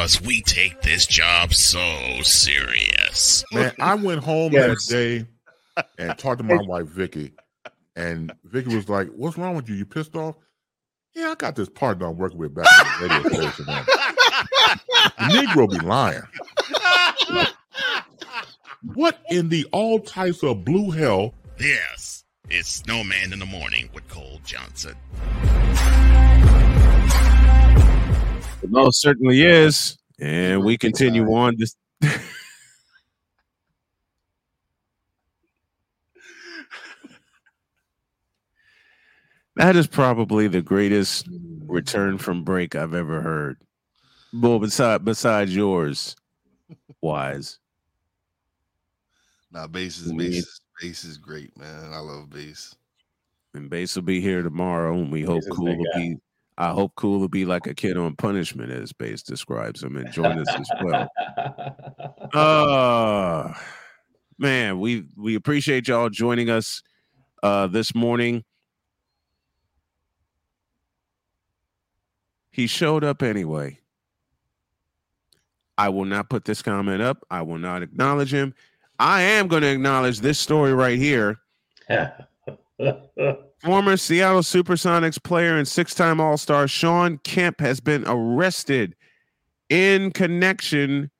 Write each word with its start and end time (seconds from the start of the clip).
because 0.00 0.22
we 0.22 0.40
take 0.40 0.80
this 0.80 1.04
job 1.06 1.52
so 1.52 2.22
serious. 2.22 3.44
Man, 3.52 3.70
I 3.78 3.94
went 3.96 4.24
home 4.24 4.50
Yes. 4.50 4.86
that 4.86 4.94
day 4.94 5.26
and 5.98 6.16
talked 6.16 6.38
to 6.38 6.44
my 6.44 6.56
wife 6.62 6.86
Vicky, 6.86 7.34
and 7.96 8.32
Vicky 8.44 8.74
was 8.74 8.88
like, 8.88 9.08
"What's 9.08 9.36
wrong 9.36 9.56
with 9.56 9.68
you? 9.68 9.74
You 9.74 9.84
pissed 9.84 10.16
off?" 10.16 10.36
Yeah, 11.14 11.32
I 11.32 11.34
got 11.34 11.54
this 11.54 11.68
partner 11.68 12.06
I'm 12.06 12.16
working 12.16 12.38
with 12.38 12.54
back 12.54 12.66
in 13.02 13.08
the 13.08 13.14
radio 13.14 13.50
station. 13.50 13.66
Man. 13.66 13.84
The 13.84 15.44
Negro 15.46 15.70
be 15.70 15.86
lying. 15.86 16.22
What 18.94 19.20
in 19.28 19.50
the 19.50 19.66
all 19.70 20.00
types 20.00 20.42
of 20.42 20.64
blue 20.64 20.92
hell? 20.92 21.34
Yes, 21.58 22.24
it's 22.48 22.70
Snowman 22.70 23.34
in 23.34 23.38
the 23.38 23.44
Morning 23.46 23.90
with 23.92 24.08
Cole 24.08 24.40
Johnson. 24.46 24.94
It 28.62 28.70
most 28.70 29.00
certainly 29.00 29.42
is. 29.42 29.96
And 30.18 30.64
we 30.64 30.76
continue 30.76 31.26
on 31.32 31.56
this. 31.58 31.74
that 39.56 39.76
is 39.76 39.86
probably 39.86 40.46
the 40.46 40.60
greatest 40.60 41.26
mm. 41.30 41.60
return 41.66 42.18
from 42.18 42.44
break 42.44 42.74
I've 42.74 42.92
ever 42.94 43.22
heard. 43.22 43.56
Well, 44.32 44.58
besides 44.58 45.02
besides 45.04 45.56
yours, 45.56 46.16
Wize. 47.02 47.56
Nah, 49.50 49.66
bass 49.66 49.98
is 50.00 50.08
mm-hmm. 50.08 50.18
bass 50.18 50.36
is, 50.36 50.60
bass 50.80 51.04
is 51.04 51.16
great, 51.16 51.56
man. 51.56 51.92
I 51.92 51.98
love 51.98 52.30
bass. 52.30 52.74
And 53.54 53.68
Bass 53.68 53.96
will 53.96 54.02
be 54.02 54.20
here 54.20 54.42
tomorrow, 54.42 54.94
and 54.94 55.10
we 55.10 55.22
hope 55.22 55.42
Cool 55.50 55.66
that 55.66 55.78
will 55.78 55.84
guy. 55.92 55.98
be. 55.98 56.16
I 56.60 56.72
hope 56.72 56.94
Cool 56.94 57.20
will 57.20 57.28
be 57.28 57.46
like 57.46 57.66
a 57.66 57.72
kid 57.74 57.96
on 57.96 58.14
punishment, 58.16 58.70
as 58.70 58.92
Bass 58.92 59.22
describes 59.22 59.82
him, 59.82 59.96
and 59.96 60.12
join 60.12 60.38
us 60.38 60.48
as 60.54 60.70
well. 60.82 61.08
Uh 62.34 63.54
man, 64.38 64.78
we 64.78 65.06
we 65.16 65.36
appreciate 65.36 65.88
y'all 65.88 66.10
joining 66.10 66.50
us 66.50 66.82
uh 67.42 67.66
this 67.66 67.94
morning. 67.94 68.44
He 72.50 72.66
showed 72.66 73.04
up 73.04 73.22
anyway. 73.22 73.78
I 75.78 75.88
will 75.88 76.04
not 76.04 76.28
put 76.28 76.44
this 76.44 76.60
comment 76.60 77.00
up. 77.00 77.24
I 77.30 77.40
will 77.40 77.56
not 77.56 77.82
acknowledge 77.82 78.34
him. 78.34 78.52
I 78.98 79.22
am 79.22 79.48
going 79.48 79.62
to 79.62 79.68
acknowledge 79.68 80.20
this 80.20 80.38
story 80.38 80.74
right 80.74 80.98
here. 80.98 81.38
Former 83.62 83.98
Seattle 83.98 84.40
Supersonics 84.40 85.22
player 85.22 85.58
and 85.58 85.68
six 85.68 85.94
time 85.94 86.18
All 86.18 86.38
Star 86.38 86.66
Sean 86.66 87.18
Kemp 87.18 87.60
has 87.60 87.78
been 87.78 88.04
arrested 88.06 88.96
in 89.68 90.12
connection 90.12 91.10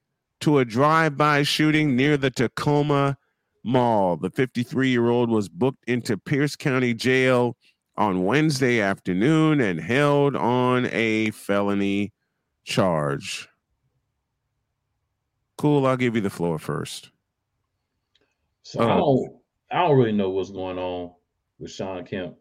to 0.40 0.58
a 0.58 0.64
drive 0.64 1.18
by 1.18 1.42
shooting 1.42 1.94
near 1.96 2.16
the 2.16 2.30
Tacoma 2.30 3.18
Mall. 3.62 4.16
The 4.16 4.30
53 4.30 4.88
year 4.88 5.10
old 5.10 5.28
was 5.28 5.50
booked 5.50 5.84
into 5.86 6.16
Pierce 6.16 6.56
County 6.56 6.94
Jail 6.94 7.58
on 7.98 8.24
Wednesday 8.24 8.80
afternoon 8.80 9.60
and 9.60 9.78
held 9.78 10.34
on 10.34 10.86
a 10.92 11.32
felony 11.32 12.10
charge. 12.64 13.50
Cool, 15.58 15.86
I'll 15.86 15.98
give 15.98 16.14
you 16.14 16.22
the 16.22 16.30
floor 16.30 16.58
first. 16.58 17.10
So 18.62 18.80
I 18.80 18.84
uh, 18.84 18.96
don't, 18.96 19.36
I 19.70 19.78
don't 19.86 19.98
really 19.98 20.12
know 20.12 20.30
what's 20.30 20.50
going 20.50 20.78
on 20.78 21.10
with 21.60 21.70
Sean 21.70 22.04
Kemp, 22.04 22.36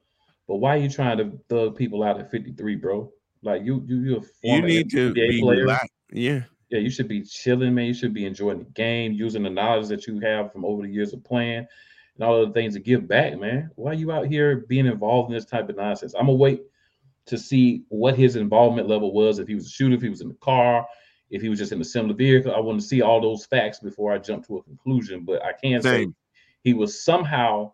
but 0.48 0.56
why 0.56 0.76
are 0.76 0.80
you 0.80 0.90
trying 0.90 1.18
to 1.20 1.40
thug 1.50 1.76
people 1.76 2.04
out 2.04 2.20
at 2.20 2.32
53, 2.32 2.76
bro? 2.76 3.12
Like 3.44 3.64
you, 3.64 3.84
you, 3.88 3.98
you're 4.02 4.18
a 4.20 4.24
You 4.44 4.62
need 4.62 4.90
to 4.92 5.14
NBA 5.14 5.30
be 5.30 5.42
player. 5.42 5.78
Yeah. 6.12 6.42
Yeah, 6.70 6.80
you 6.80 6.90
should 6.90 7.08
be 7.08 7.24
chilling, 7.24 7.74
man. 7.74 7.86
You 7.86 7.94
should 7.94 8.14
be 8.14 8.26
enjoying 8.26 8.60
the 8.60 8.66
game, 8.66 9.14
using 9.14 9.44
the 9.44 9.50
knowledge 9.50 9.88
that 9.88 10.06
you 10.06 10.20
have 10.20 10.52
from 10.52 10.66
over 10.66 10.84
the 10.84 10.90
years 10.90 11.14
of 11.14 11.24
playing, 11.24 11.66
and 12.16 12.24
all 12.24 12.42
of 12.42 12.48
the 12.48 12.54
things 12.54 12.76
to 12.76 12.80
give 12.80 13.08
back, 13.08 13.40
man. 13.40 13.72
Why 13.76 13.92
are 13.92 13.96
you 13.96 14.12
out 14.12 14.28
here 14.28 14.66
being 14.68 14.86
involved 14.86 15.32
in 15.32 15.36
this 15.36 15.46
type 15.46 15.70
of 15.70 15.78
nonsense? 15.78 16.14
I'm 16.14 16.28
gonna 16.28 16.34
wait 16.34 16.62
to 17.26 17.40
see 17.40 17.84
what 17.90 18.16
his 18.16 18.36
involvement 18.36 18.88
level 18.88 19.14
was. 19.14 19.40
If 19.40 19.48
he 19.48 19.56
was 19.56 19.66
a 19.66 19.70
shooter, 19.70 19.96
if 19.96 20.02
he 20.02 20.10
was 20.10 20.22
in 20.22 20.28
the 20.28 20.36
car, 20.36 20.86
if 21.30 21.42
he 21.42 21.50
was 21.50 21.60
just 21.60 21.72
in 21.72 21.82
a 21.82 21.86
similar 21.86 22.14
vehicle. 22.14 22.54
I 22.54 22.60
want 22.60 22.80
to 22.82 22.86
see 22.86 23.02
all 23.02 23.22
those 23.22 23.46
facts 23.46 23.80
before 23.80 24.12
I 24.12 24.18
jump 24.18 24.46
to 24.48 24.58
a 24.58 24.64
conclusion. 24.64 25.26
But 25.26 25.44
I 25.44 25.54
can 25.54 25.82
say 25.82 26.08
he 26.64 26.74
was 26.74 27.04
somehow 27.04 27.74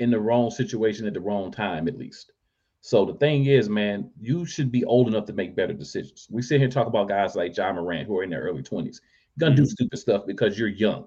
in 0.00 0.10
the 0.10 0.18
wrong 0.18 0.50
situation 0.50 1.06
at 1.06 1.14
the 1.14 1.20
wrong 1.20 1.50
time, 1.52 1.86
at 1.86 1.98
least. 1.98 2.32
So 2.80 3.04
the 3.04 3.14
thing 3.14 3.44
is, 3.44 3.68
man, 3.68 4.10
you 4.18 4.46
should 4.46 4.72
be 4.72 4.84
old 4.84 5.06
enough 5.08 5.26
to 5.26 5.32
make 5.34 5.54
better 5.54 5.74
decisions. 5.74 6.26
We 6.30 6.40
sit 6.42 6.56
here 6.56 6.64
and 6.64 6.72
talk 6.72 6.86
about 6.86 7.08
guys 7.08 7.36
like 7.36 7.54
Ja 7.56 7.72
Morant 7.72 8.06
who 8.06 8.18
are 8.18 8.24
in 8.24 8.30
their 8.30 8.40
early 8.40 8.62
20s. 8.62 9.00
You're 9.36 9.48
gonna 9.48 9.54
do 9.54 9.66
stupid 9.66 9.98
stuff 9.98 10.26
because 10.26 10.58
you're 10.58 10.68
young, 10.68 11.06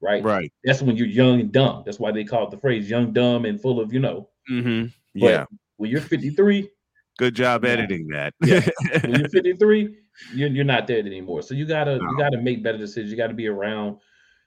right? 0.00 0.22
Right. 0.22 0.52
That's 0.64 0.80
when 0.80 0.96
you're 0.96 1.08
young 1.08 1.40
and 1.40 1.52
dumb. 1.52 1.82
That's 1.84 1.98
why 1.98 2.12
they 2.12 2.24
call 2.24 2.44
it 2.44 2.50
the 2.50 2.56
phrase 2.56 2.88
young, 2.88 3.12
dumb, 3.12 3.44
and 3.44 3.60
full 3.60 3.80
of, 3.80 3.92
you 3.92 3.98
know. 3.98 4.28
Mm-hmm. 4.50 4.86
Yeah. 5.14 5.44
when 5.76 5.90
you're 5.90 6.00
53, 6.00 6.70
Good 7.18 7.34
job 7.34 7.64
editing 7.64 8.06
that. 8.08 8.32
Yeah. 8.44 8.60
when 9.02 9.18
you're 9.18 9.28
53, 9.28 9.96
you're, 10.34 10.48
you're 10.50 10.64
not 10.64 10.86
there 10.86 11.00
anymore. 11.00 11.42
So 11.42 11.54
you 11.54 11.66
gotta 11.66 11.98
No. 11.98 12.10
you 12.10 12.16
gotta 12.16 12.38
make 12.38 12.62
better 12.62 12.78
decisions. 12.78 13.10
You 13.10 13.16
gotta 13.16 13.34
be 13.34 13.48
around 13.48 13.96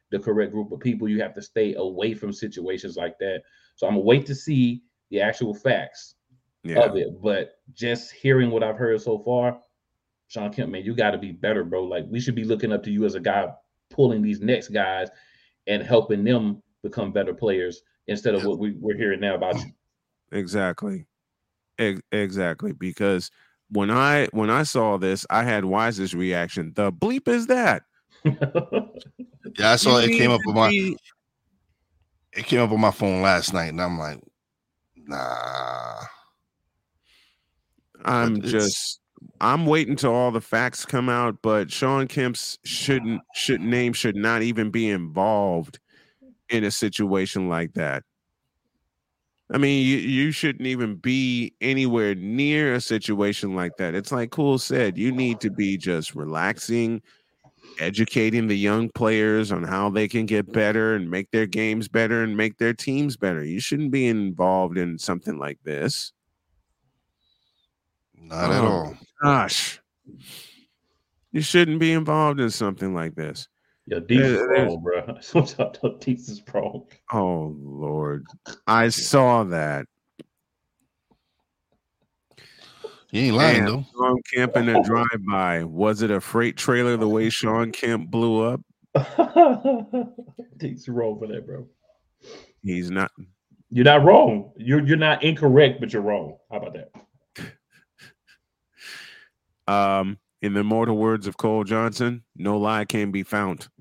the 0.10 0.20
correct 0.20 0.54
group 0.54 0.72
of 0.72 0.80
people. 0.80 1.10
You 1.10 1.22
have 1.22 1.34
to 1.34 1.42
stay 1.42 1.74
away 1.76 2.14
from 2.14 2.32
situations 2.32 2.96
like 2.96 3.20
that. 3.20 3.44
So 3.76 3.88
I'm 3.88 3.94
gonna 3.94 4.06
wait 4.06 4.26
to 4.28 4.36
see 4.36 4.84
the 5.10 5.22
actual 5.22 5.54
facts 5.54 6.16
yeah. 6.64 6.80
of 6.80 6.96
it. 6.96 7.22
But 7.22 7.56
just 7.74 8.12
hearing 8.12 8.52
what 8.52 8.64
I've 8.64 8.78
heard 8.78 9.02
so 9.02 9.20
far, 9.20 9.60
Sean 10.28 10.52
Kemp, 10.52 10.72
man, 10.72 10.84
you 10.84 10.96
got 10.96 11.12
to 11.12 11.18
be 11.18 11.32
better, 11.32 11.64
bro. 11.64 11.84
Like 11.84 12.06
we 12.10 12.20
should 12.20 12.36
be 12.36 12.44
looking 12.44 12.72
up 12.72 12.84
to 12.84 12.92
you 12.92 13.06
as 13.06 13.16
a 13.16 13.20
guy 13.20 13.50
pulling 13.90 14.22
these 14.22 14.42
next 14.42 14.70
guys 14.70 15.10
and 15.68 15.84
helping 15.84 16.24
them 16.24 16.62
become 16.84 17.12
better 17.12 17.34
players 17.34 17.82
instead 18.08 18.34
of 18.34 18.46
what 18.46 18.58
we, 18.58 18.72
we're 18.72 18.98
hearing 18.98 19.20
now 19.20 19.36
about 19.36 19.56
you. 19.58 19.72
Exactly. 20.32 21.06
Ex- 21.78 22.02
exactly. 22.12 22.72
Because 22.72 23.32
when 23.70 23.92
I 23.92 24.28
when 24.32 24.50
I 24.50 24.64
saw 24.64 24.98
this, 24.98 25.26
I 25.30 25.44
had 25.44 25.66
Wize's 25.66 26.14
reaction. 26.14 26.74
The 26.76 26.92
bleep 26.92 27.28
is 27.28 27.48
that? 27.48 27.84
Yeah, 29.58 29.74
I 29.74 29.76
saw 29.76 29.98
You 29.98 30.14
it 30.14 30.18
came 30.18 30.32
up 30.32 30.40
to 30.42 30.50
on 30.50 30.56
my 30.56 30.70
be- 30.70 30.98
it 32.34 32.46
came 32.46 32.60
up 32.62 32.72
on 32.72 32.80
my 32.80 32.92
phone 32.92 33.22
last 33.22 33.54
night, 33.54 33.70
and 33.70 33.82
I'm 33.82 33.98
like, 33.98 34.20
nah. 34.96 36.02
I'm 38.04 38.42
just 38.42 39.00
I'm 39.40 39.66
waiting 39.66 39.96
till 39.96 40.14
all 40.14 40.32
the 40.32 40.42
facts 40.42 40.86
come 40.86 41.10
out, 41.10 41.38
but 41.42 41.72
Sean 41.72 42.08
Kemp's 42.08 42.58
shouldn't 42.64 43.22
should 43.34 43.62
name 43.62 43.94
should 43.94 44.16
not 44.16 44.42
even 44.42 44.72
be 44.72 44.90
involved 44.90 45.80
in 46.50 46.64
a 46.64 46.72
situation 46.72 47.50
like 47.50 47.74
that. 47.74 48.04
I 49.54 49.58
mean, 49.58 49.86
you, 49.86 49.98
you 49.98 50.32
shouldn't 50.32 50.68
even 50.68 50.96
be 50.96 51.54
anywhere 51.60 52.16
near 52.16 52.74
a 52.74 52.82
situation 52.82 53.54
like 53.54 53.74
that. 53.78 53.96
It's 53.96 54.12
like 54.12 54.32
Cool 54.32 54.58
said, 54.58 54.98
you 54.98 55.12
need 55.12 55.42
to 55.42 55.50
be 55.50 55.78
just 55.78 56.16
relaxing, 56.16 57.02
educating 57.80 58.48
the 58.48 58.58
young 58.58 58.90
players 58.90 59.52
on 59.52 59.64
how 59.64 59.90
they 59.90 60.08
can 60.08 60.26
get 60.26 60.52
better 60.52 60.96
and 60.96 61.10
make 61.10 61.30
their 61.32 61.46
games 61.48 61.88
better 61.88 62.24
and 62.24 62.36
make 62.38 62.58
their 62.58 62.74
teams 62.74 63.18
better. 63.18 63.44
You 63.44 63.60
shouldn't 63.60 63.92
be 63.92 64.08
involved 64.08 64.78
in 64.78 64.98
something 64.98 65.38
like 65.40 65.58
this. 65.64 66.12
Not 68.20 68.52
at 68.52 68.62
Oh, 68.62 68.68
all. 68.68 68.98
Gosh, 69.22 69.80
you 71.32 71.42
shouldn't 71.42 71.80
be 71.80 71.92
involved 71.94 72.40
in 72.40 72.50
something 72.50 72.94
like 72.94 73.16
this. 73.16 73.48
Yo, 73.88 74.00
Deep 74.00 74.20
is 74.22 74.40
Yeah, 74.40 74.46
there's- 74.48 74.70
wrong, 74.72 74.84
bro. 74.84 75.18
Sometimes 75.22 75.78
Deep 76.00 76.20
is 76.20 76.42
wrong. 76.54 76.86
Oh 77.12 77.56
Lord, 77.60 78.26
I 78.68 78.90
saw 78.90 79.44
that. 79.46 79.86
You 83.12 83.22
ain't 83.24 83.36
lying 83.36 83.58
Damn, 83.58 83.66
though. 83.66 83.86
Sean 84.12 84.22
Kemp 84.34 84.58
in 84.58 84.70
a 84.70 84.84
drive-by. 84.84 85.64
Was 85.64 86.02
it 86.02 86.12
a 86.12 86.22
freight 86.22 86.58
trailer 86.58 86.98
the 86.98 87.08
way 87.08 87.30
Sean 87.30 87.72
Kemp 87.72 88.10
blew 88.10 88.42
up? 88.42 88.62
Deep's 90.58 90.88
wrong 90.90 91.18
for 91.20 91.28
that, 91.28 91.46
bro. 91.46 91.68
He's 92.64 92.92
not. 92.92 93.12
You're 93.70 93.86
not 93.86 94.04
wrong. 94.04 94.52
You're 94.58 94.86
you're 94.86 94.98
not 94.98 95.24
incorrect, 95.24 95.80
but 95.80 95.94
you're 95.94 96.02
wrong. 96.02 96.38
How 96.52 96.58
about 96.58 96.74
that? 96.74 96.92
Um, 99.74 100.20
in 100.42 100.54
the 100.54 100.60
immortal 100.60 100.98
words 100.98 101.28
of 101.28 101.38
Cole 101.38 101.64
Johnson, 101.64 102.24
no 102.36 102.58
lie 102.58 102.86
can 102.86 103.12
be 103.12 103.24
found. 103.24 103.70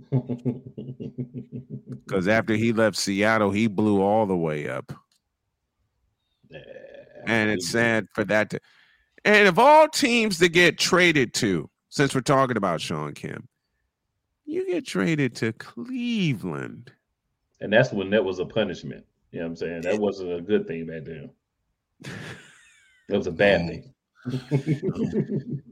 Because 2.10 2.26
after 2.26 2.54
he 2.54 2.72
left 2.72 2.96
Seattle, 2.96 3.52
he 3.52 3.68
blew 3.68 4.02
all 4.02 4.26
the 4.26 4.36
way 4.36 4.68
up. 4.68 4.92
And 7.24 7.50
it's 7.50 7.68
sad 7.68 8.08
for 8.14 8.24
that 8.24 8.50
to. 8.50 8.60
And 9.24 9.46
of 9.48 9.58
all 9.58 9.88
teams 9.88 10.38
to 10.38 10.48
get 10.48 10.78
traded 10.78 11.34
to, 11.34 11.68
since 11.88 12.14
we're 12.14 12.20
talking 12.22 12.56
about 12.56 12.80
Sean 12.80 13.12
Kemp, 13.12 13.46
you 14.46 14.66
get 14.66 14.86
traded 14.86 15.36
to 15.36 15.52
Cleveland. 15.54 16.92
And 17.60 17.72
that's 17.72 17.92
when 17.92 18.10
that 18.10 18.24
was 18.24 18.38
a 18.38 18.46
punishment. 18.46 19.04
You 19.32 19.40
know 19.40 19.44
what 19.46 19.50
I'm 19.50 19.56
saying? 19.56 19.80
That 19.82 19.98
wasn't 19.98 20.32
a 20.32 20.40
good 20.40 20.66
thing 20.66 20.86
back 20.86 21.04
then. 21.04 21.30
That 23.08 23.18
was 23.18 23.26
a 23.26 23.32
bad 23.32 23.68
thing. 23.68 23.92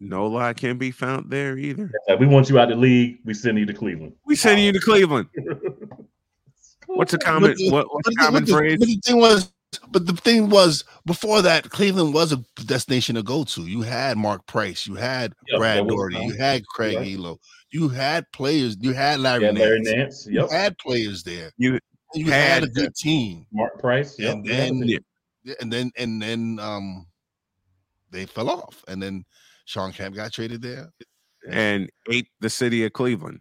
No 0.00 0.26
lie 0.26 0.52
can 0.52 0.76
be 0.76 0.90
found 0.90 1.30
there 1.30 1.56
either. 1.56 1.90
Like, 2.08 2.18
we 2.20 2.26
want 2.26 2.50
you 2.50 2.58
out 2.58 2.70
of 2.70 2.76
the 2.76 2.82
league. 2.82 3.20
We 3.24 3.32
send 3.32 3.56
you 3.58 3.64
to 3.64 3.72
Cleveland. 3.72 4.12
We 4.26 4.36
send 4.36 4.60
you 4.60 4.70
to 4.72 4.78
Cleveland. 4.80 5.28
What's 6.88 7.14
a 7.14 7.18
common 7.18 7.52
But 7.52 7.56
the- 7.56 7.70
what, 7.70 7.86
what's 7.90 8.04
But 8.08 8.12
a 8.12 8.14
the, 8.14 8.20
common 8.22 8.42
but 8.42 8.46
the- 8.48 8.52
phrase? 8.52 8.78
but 8.80 8.86
the 8.88 9.00
thing 9.02 9.16
was, 9.18 9.50
but 9.90 10.06
the 10.06 10.12
thing 10.14 10.48
was, 10.50 10.84
before 11.06 11.42
that, 11.42 11.70
Cleveland 11.70 12.14
was 12.14 12.32
a 12.32 12.36
destination 12.64 13.14
to 13.16 13.22
go 13.22 13.44
to. 13.44 13.62
You 13.66 13.82
had 13.82 14.16
Mark 14.18 14.46
Price, 14.46 14.86
you 14.86 14.94
had 14.94 15.32
Yep, 15.48 15.58
Brad 15.58 15.78
that 15.78 15.88
Daugherty, 15.88 16.18
you 16.18 16.34
had 16.34 16.66
Craig 16.66 16.96
Right. 16.96 17.06
Ehlo, 17.18 17.38
you 17.70 17.88
had 17.88 18.30
players, 18.32 18.76
you 18.80 18.92
had 18.92 19.20
Larry, 19.20 19.44
Yeah, 19.44 19.50
Larry 19.52 19.80
Nance, 19.80 20.26
Nance. 20.26 20.26
you 20.26 20.46
had 20.48 20.76
players 20.78 21.22
there. 21.22 21.52
You 21.56 21.78
You 22.14 22.26
had, 22.26 22.48
had 22.50 22.62
a 22.64 22.68
good 22.68 22.94
team, 22.94 23.46
Mark 23.52 23.78
Price. 23.80 24.18
Yep. 24.18 24.32
and 24.34 24.46
Yeah. 24.46 24.56
then 24.56 24.76
Yeah. 24.84 25.54
and 25.60 25.72
then 25.72 25.90
and 25.96 26.22
then 26.22 26.58
um 26.60 27.06
they 28.10 28.26
fell 28.26 28.48
off, 28.48 28.84
and 28.88 29.02
then 29.02 29.24
Sean 29.64 29.92
Kemp 29.92 30.14
got 30.14 30.32
traded 30.32 30.62
there. 30.62 30.92
and 31.50 31.90
ate 32.10 32.28
the 32.40 32.48
city 32.48 32.84
of 32.84 32.92
Cleveland. 32.94 33.40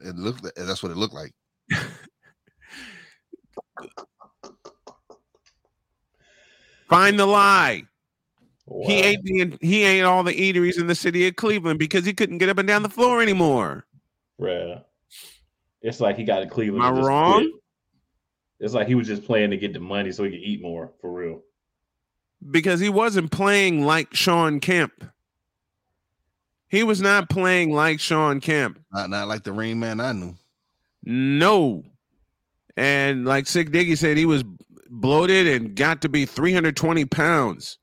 It 0.00 0.14
looked 0.16 0.42
that's 0.56 0.82
what 0.82 0.92
it 0.92 0.96
looked 0.96 1.14
like. 1.14 1.32
Find 6.88 7.18
the 7.18 7.26
lie. 7.26 7.84
Wow. 8.66 8.88
He 8.88 9.00
ate 9.00 9.22
the 9.22 9.58
he 9.60 9.84
ate 9.84 10.02
all 10.02 10.24
the 10.24 10.32
eateries 10.32 10.78
in 10.78 10.86
the 10.86 10.94
city 10.94 11.26
of 11.28 11.36
Cleveland 11.36 11.78
because 11.78 12.04
he 12.04 12.12
couldn't 12.12 12.38
get 12.38 12.48
up 12.48 12.58
and 12.58 12.66
down 12.66 12.82
the 12.82 12.88
floor 12.88 13.22
anymore. 13.22 13.86
Bruh. 14.40 14.82
It's 15.82 16.00
like 16.00 16.16
he 16.16 16.24
got 16.24 16.40
to 16.40 16.46
Cleveland. 16.48 16.84
Am 16.84 16.96
I 16.96 17.00
wrong? 17.00 17.42
quit. 17.42 17.62
It's 18.58 18.74
like 18.74 18.88
he 18.88 18.94
was 18.94 19.06
just 19.06 19.24
playing 19.24 19.50
to 19.50 19.56
get 19.56 19.72
the 19.72 19.80
money 19.80 20.10
so 20.12 20.24
he 20.24 20.30
could 20.30 20.40
eat 20.40 20.62
more 20.62 20.92
for 21.00 21.12
real. 21.12 21.42
Because 22.50 22.80
he 22.80 22.88
wasn't 22.88 23.30
playing 23.30 23.84
like 23.84 24.14
Sean 24.14 24.60
Kemp. 24.60 25.04
He 26.68 26.82
was 26.82 27.00
not 27.00 27.28
playing 27.28 27.72
like 27.72 28.00
Sean 28.00 28.40
Kemp. 28.40 28.80
Not 28.92 29.10
not 29.10 29.28
like 29.28 29.44
the 29.44 29.52
Rain 29.52 29.78
Man 29.78 30.00
I 30.00 30.12
knew. 30.12 30.34
No. 31.04 31.84
And 32.76 33.24
like 33.24 33.46
Sick 33.46 33.70
Diggy 33.70 33.96
said, 33.96 34.16
he 34.16 34.26
was 34.26 34.42
bloated 34.90 35.46
and 35.46 35.74
got 35.74 36.02
to 36.02 36.08
be 36.08 36.26
320 36.26 37.04
pounds. 37.06 37.78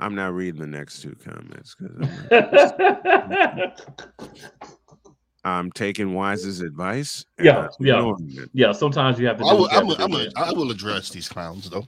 I'm 0.00 0.14
not 0.14 0.32
reading 0.32 0.60
the 0.60 0.66
next 0.66 1.02
two 1.02 1.14
comments 1.22 1.76
because 1.78 2.72
I'm, 2.80 3.72
I'm 5.44 5.72
taking 5.72 6.14
Wize's 6.14 6.62
advice. 6.62 7.24
Yeah, 7.38 7.68
yeah. 7.80 8.12
it. 8.18 8.50
yeah, 8.54 8.72
sometimes 8.72 9.18
you 9.18 9.26
have 9.26 9.38
to. 9.38 9.44
I 9.44 9.50
do 9.50 9.56
will, 9.56 9.68
I'm, 9.70 9.86
have 9.88 9.96
to 9.96 10.04
I'm, 10.04 10.10
do, 10.10 10.16
I'm, 10.36 10.48
man. 10.48 10.56
Will 10.56 10.70
address 10.70 11.10
these 11.10 11.28
clowns 11.28 11.68
though. 11.68 11.86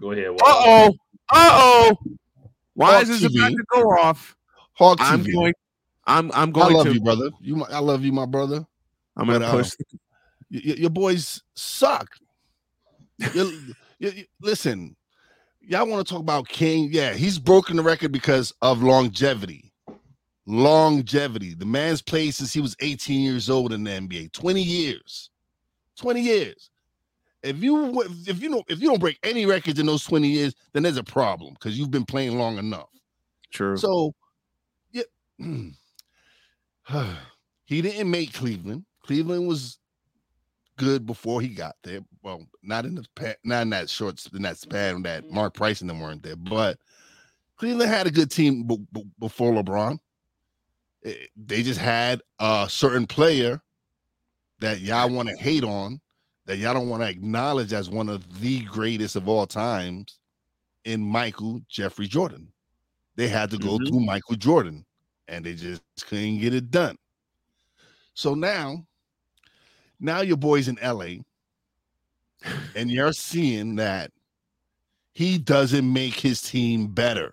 Go 0.00 0.10
ahead. 0.12 0.30
Uh 0.30 0.34
oh. 0.42 0.94
Uh 1.32 1.50
oh. 1.52 1.96
Wize 2.78 3.08
is 3.08 3.22
TV. 3.22 3.38
about 3.38 3.50
to 3.50 3.64
go 3.72 3.90
off. 3.92 4.36
Hawk 4.74 4.98
I'm 5.00 5.22
going. 5.22 5.54
I'm. 6.06 6.30
I'm 6.34 6.52
I 6.56 6.68
love 6.68 6.86
to. 6.86 6.92
you, 6.94 7.00
brother. 7.00 7.30
You, 7.40 7.56
my, 7.56 7.66
I 7.70 7.78
love 7.78 8.04
you, 8.04 8.12
my 8.12 8.26
brother. 8.26 8.66
I'm 9.16 9.26
going 9.26 9.40
to 9.40 9.46
uh, 9.46 9.52
push. 9.52 9.72
Y- 10.50 10.62
y- 10.66 10.74
your 10.78 10.90
boys 10.90 11.42
suck. 11.54 12.08
You- 13.34 13.74
you- 13.98 14.10
you- 14.10 14.24
listen, 14.40 14.96
y'all 15.60 15.86
want 15.86 16.06
to 16.06 16.12
talk 16.12 16.22
about 16.22 16.48
King? 16.48 16.88
Yeah, 16.92 17.14
he's 17.14 17.38
broken 17.38 17.76
the 17.76 17.82
record 17.82 18.12
because 18.12 18.52
of 18.62 18.82
longevity. 18.82 19.72
Longevity. 20.46 21.54
The 21.54 21.66
man's 21.66 22.02
played 22.02 22.34
since 22.34 22.52
he 22.52 22.60
was 22.60 22.76
18 22.80 23.20
years 23.20 23.50
old 23.50 23.72
in 23.72 23.82
the 23.82 23.90
NBA. 23.90 24.32
20 24.32 24.62
years. 24.62 25.30
20 25.96 26.20
years. 26.20 26.70
If 27.42 27.62
you 27.62 28.02
if 28.26 28.42
you 28.42 28.50
don't 28.50 28.64
if 28.68 28.80
you 28.80 28.88
don't 28.88 29.00
break 29.00 29.18
any 29.22 29.46
records 29.46 29.78
in 29.78 29.86
those 29.86 30.02
20 30.04 30.26
years, 30.26 30.54
then 30.72 30.82
there's 30.82 30.96
a 30.96 31.04
problem 31.04 31.54
because 31.54 31.78
you've 31.78 31.92
been 31.92 32.04
playing 32.04 32.38
long 32.38 32.58
enough. 32.58 32.88
True. 33.52 33.76
So, 33.76 34.12
yeah, 34.90 35.04
he 35.38 35.72
didn't 37.82 38.10
make 38.10 38.32
Cleveland. 38.32 38.84
Cleveland 39.06 39.46
was 39.46 39.78
good 40.76 41.06
before 41.06 41.40
he 41.40 41.48
got 41.48 41.76
there. 41.82 42.00
Well, 42.22 42.44
not 42.62 42.84
in 42.84 42.96
the 42.96 43.36
not 43.44 43.62
in 43.62 43.70
that 43.70 43.88
short 43.88 44.24
in 44.34 44.42
that 44.42 44.58
span 44.58 45.02
that 45.02 45.30
Mark 45.30 45.54
Price 45.54 45.80
and 45.80 45.88
them 45.88 46.00
weren't 46.00 46.22
there, 46.22 46.36
but 46.36 46.78
Cleveland 47.56 47.90
had 47.90 48.06
a 48.06 48.10
good 48.10 48.30
team 48.30 48.64
b- 48.64 48.84
b- 48.92 49.06
before 49.18 49.52
LeBron. 49.52 49.98
Eh, 51.04 51.14
They 51.36 51.62
just 51.62 51.80
had 51.80 52.20
a 52.38 52.66
certain 52.68 53.06
player 53.06 53.62
that 54.58 54.80
y'all 54.80 55.08
want 55.10 55.28
to 55.28 55.36
hate 55.36 55.64
on, 55.64 56.00
that 56.46 56.58
y'all 56.58 56.74
don't 56.74 56.88
want 56.88 57.02
to 57.02 57.08
acknowledge 57.08 57.72
as 57.72 57.88
one 57.88 58.08
of 58.08 58.40
the 58.40 58.60
greatest 58.64 59.16
of 59.16 59.28
all 59.28 59.46
times 59.46 60.18
in 60.84 61.00
Michael 61.00 61.60
Jeffrey 61.68 62.06
Jordan. 62.08 62.52
They 63.14 63.28
had 63.28 63.50
to 63.50 63.58
go 63.58 63.78
Mhm. 63.78 63.88
through 63.88 64.00
Michael 64.00 64.36
Jordan 64.36 64.84
and 65.28 65.44
they 65.44 65.54
just 65.54 65.82
couldn't 66.06 66.38
get 66.40 66.54
it 66.54 66.70
done. 66.70 66.96
So 68.14 68.34
now, 68.34 68.86
now 70.00 70.20
your 70.20 70.36
boys 70.36 70.68
in 70.68 70.78
LA, 70.82 71.22
and 72.74 72.90
you're 72.90 73.12
seeing 73.12 73.76
that 73.76 74.10
he 75.12 75.38
doesn't 75.38 75.90
make 75.90 76.14
his 76.14 76.42
team 76.42 76.88
better. 76.88 77.32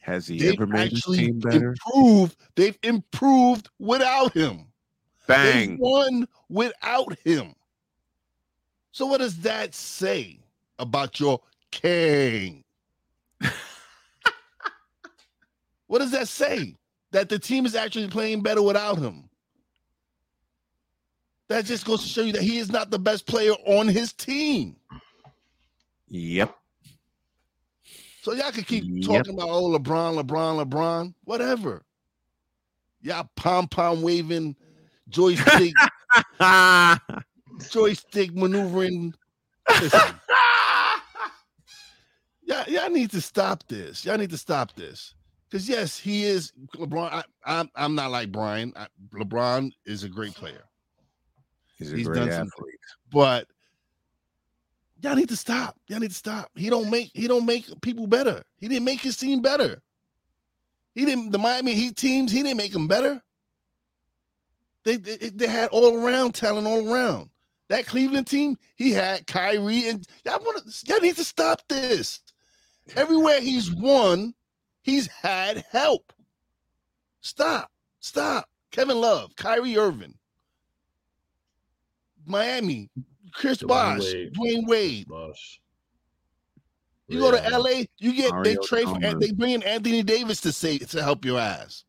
Has 0.00 0.26
he 0.26 0.38
They've 0.38 0.52
ever 0.54 0.66
made 0.66 0.92
his 0.92 1.02
team 1.04 1.38
better? 1.38 1.72
improved. 1.72 2.36
They've 2.54 2.78
improved 2.82 3.70
without 3.78 4.34
him. 4.34 4.66
They 5.26 5.34
Bang. 5.34 5.78
won 5.78 6.28
without 6.50 7.16
him. 7.20 7.54
So 8.92 9.06
what 9.06 9.20
does 9.20 9.38
that 9.38 9.74
say 9.74 10.40
about 10.78 11.18
your 11.18 11.40
king? 11.70 12.64
what 15.86 16.00
does 16.00 16.10
that 16.10 16.28
say? 16.28 16.76
That 17.12 17.30
the 17.30 17.38
team 17.38 17.64
is 17.64 17.74
actually 17.74 18.08
playing 18.08 18.42
better 18.42 18.62
without 18.62 18.98
him. 18.98 19.29
That 21.50 21.64
just 21.64 21.84
goes 21.84 22.00
to 22.02 22.08
show 22.08 22.22
you 22.22 22.32
that 22.34 22.42
he 22.42 22.58
is 22.58 22.70
not 22.70 22.92
the 22.92 22.98
best 22.98 23.26
player 23.26 23.50
on 23.66 23.88
his 23.88 24.12
team. 24.12 24.76
Yep. 26.06 26.54
So 28.22 28.34
y'all 28.34 28.52
can 28.52 28.62
keep 28.62 28.84
Yep. 28.84 29.24
talking 29.24 29.34
about 29.34 29.48
oh 29.48 29.76
LeBron, 29.76 30.22
LeBron, 30.22 30.64
LeBron, 30.64 31.12
whatever. 31.24 31.82
Y'all 33.02 33.28
pom 33.34 33.66
pom 33.66 34.00
waving, 34.00 34.54
joystick, 35.08 35.74
joystick 37.70 38.32
maneuvering. 38.32 39.12
Listen, 39.80 40.00
y'all, 42.42 42.64
y'all 42.68 42.90
need 42.90 43.10
to 43.10 43.20
stop 43.20 43.66
this. 43.66 44.04
Y'all 44.04 44.18
need 44.18 44.30
to 44.30 44.38
stop 44.38 44.76
this. 44.76 45.14
Because 45.50 45.68
yes, 45.68 45.98
he 45.98 46.22
is 46.22 46.52
LeBron. 46.76 47.12
I, 47.12 47.24
I'm 47.44 47.68
I'm 47.74 47.96
not 47.96 48.12
like 48.12 48.30
Brian. 48.30 48.72
I, 48.76 48.86
LeBron 49.12 49.72
is 49.84 50.04
a 50.04 50.08
great 50.08 50.36
player, 50.36 50.62
He's 51.80 51.92
a 51.92 51.96
He's 51.96 52.06
great 52.06 52.20
done 52.20 52.30
some- 52.30 52.46
athlete. 52.46 52.74
but 53.10 53.48
y'all 55.02 55.16
need 55.16 55.30
to 55.30 55.36
stop. 55.36 55.76
Y'all 55.88 55.98
need 55.98 56.10
to 56.10 56.14
stop. 56.16 56.50
He 56.54 56.70
don't 56.70 56.88
make 56.90 57.10
he 57.14 57.26
don't 57.26 57.46
make 57.46 57.66
people 57.80 58.06
better. 58.06 58.44
He 58.58 58.68
didn't 58.68 58.84
make 58.84 59.00
his 59.00 59.16
team 59.16 59.42
better. 59.42 59.82
He 60.94 61.04
didn't 61.04 61.30
the 61.32 61.38
Miami 61.38 61.74
Heat 61.74 61.96
teams. 61.96 62.30
He 62.30 62.42
didn't 62.42 62.58
make 62.58 62.72
them 62.72 62.86
better. 62.86 63.20
They 64.84 64.96
they, 64.96 65.16
they 65.16 65.46
had 65.48 65.70
all 65.70 65.96
around 66.04 66.34
talent 66.34 66.66
all 66.66 66.92
around. 66.92 67.30
That 67.68 67.86
Cleveland 67.86 68.26
team, 68.26 68.58
he 68.76 68.90
had 68.92 69.26
Kyrie 69.26 69.88
and 69.88 70.06
y'all 70.24 70.40
want 70.40 70.62
y'all 70.86 71.00
need 71.00 71.16
to 71.16 71.24
stop 71.24 71.62
this. 71.68 72.20
Everywhere 72.96 73.40
he's 73.40 73.70
won, 73.72 74.34
he's 74.82 75.06
had 75.06 75.64
help. 75.70 76.12
Stop, 77.20 77.70
stop. 78.00 78.48
Kevin 78.72 79.00
Love, 79.00 79.34
Kyrie 79.36 79.76
Irving, 79.76 80.14
Miami, 82.26 82.90
Chris 83.32 83.58
Dwyane 83.58 83.68
Bosh, 83.68 84.12
Wade. 84.12 84.34
Dwyane 84.34 84.66
Wade. 84.66 85.08
Bosh. 85.08 85.60
You 87.08 87.18
go 87.18 87.32
to 87.32 87.58
LA, 87.58 87.84
you 87.98 88.12
get 88.14 88.30
they 88.44 88.54
Mario 88.54 88.60
trade 88.62 88.84
for 88.84 88.98
they 89.18 89.32
bring 89.32 89.52
in 89.54 89.62
Anthony 89.64 90.02
Davis 90.04 90.40
to 90.42 90.52
say 90.52 90.78
to 90.78 91.02
help 91.02 91.24
your 91.24 91.40
ass. 91.40 91.84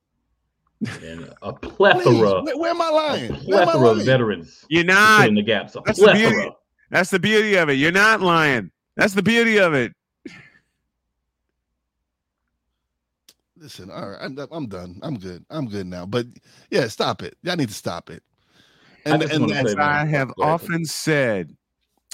and 1.04 1.32
a 1.44 1.54
Please, 1.62 1.72
plethora, 1.76 2.42
where, 2.42 2.58
where 2.58 2.70
am 2.72 2.82
I 2.82 2.88
a 2.88 2.92
lying? 2.92 3.34
Where 3.46 3.62
am 3.62 3.70
I 3.70 3.72
plethora 3.74 3.90
of 3.90 3.96
lying? 3.98 4.06
veterans 4.08 4.66
You're 4.70 4.84
not. 4.84 5.20
fill 5.22 5.30
in 5.30 5.36
the 5.36 5.44
gaps. 5.44 5.76
A 5.76 5.82
That's 5.86 6.00
the 6.00 6.12
beauty. 6.14 6.34
plethora. 6.34 6.52
That's 6.90 7.10
the 7.12 7.20
beauty 7.20 7.56
of 7.56 7.70
it. 7.70 7.74
You're 7.74 7.92
not 7.92 8.22
lying. 8.22 8.72
That's 8.98 9.14
the 9.14 9.22
beauty 9.22 9.60
of 9.60 9.74
it. 9.76 9.94
Listen, 13.56 13.92
all 13.92 14.10
right, 14.10 14.18
I'm, 14.22 14.36
I'm 14.52 14.68
done. 14.68 15.00
I'm 15.04 15.20
good. 15.20 15.46
I'm 15.52 15.68
good 15.70 15.86
now. 15.86 16.08
But 16.08 16.26
yeah, 16.72 16.88
stop 16.88 17.22
it. 17.22 17.38
Y'all 17.44 17.56
need 17.56 17.70
to 17.70 17.76
stop 17.76 18.10
it. 18.10 18.24
I 19.05 19.10
And 19.12 19.22
just 19.22 19.34
and 19.34 19.50
that's 19.50 19.72
say, 19.74 19.77
As 19.77 19.77
I 19.77 20.05
have 20.05 20.36
go 20.36 20.43
often 20.43 20.86
said, 20.86 21.55